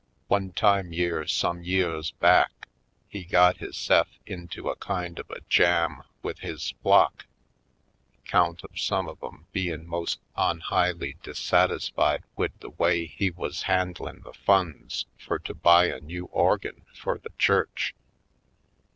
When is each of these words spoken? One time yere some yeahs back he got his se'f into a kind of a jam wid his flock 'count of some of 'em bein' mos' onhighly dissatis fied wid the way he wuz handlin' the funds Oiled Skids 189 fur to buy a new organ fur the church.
One 0.29 0.51
time 0.53 0.91
yere 0.91 1.27
some 1.27 1.61
yeahs 1.61 2.09
back 2.09 2.67
he 3.07 3.23
got 3.23 3.57
his 3.57 3.75
se'f 3.77 4.07
into 4.25 4.67
a 4.67 4.75
kind 4.77 5.19
of 5.19 5.29
a 5.29 5.41
jam 5.41 6.01
wid 6.23 6.39
his 6.39 6.73
flock 6.81 7.27
'count 8.25 8.63
of 8.63 8.79
some 8.79 9.07
of 9.07 9.19
'em 9.21 9.45
bein' 9.51 9.85
mos' 9.85 10.17
onhighly 10.35 11.17
dissatis 11.21 11.91
fied 11.93 12.23
wid 12.35 12.53
the 12.61 12.71
way 12.71 13.05
he 13.05 13.29
wuz 13.29 13.65
handlin' 13.67 14.23
the 14.23 14.33
funds 14.33 15.05
Oiled 15.05 15.21
Skids 15.21 15.27
189 15.27 15.27
fur 15.27 15.39
to 15.45 15.53
buy 15.53 15.85
a 15.95 15.99
new 15.99 16.25
organ 16.31 16.81
fur 16.95 17.19
the 17.19 17.29
church. 17.37 17.93